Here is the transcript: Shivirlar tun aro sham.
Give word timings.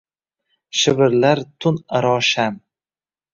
Shivirlar 0.83 1.41
tun 1.67 1.77
aro 1.99 2.15
sham. 2.31 2.59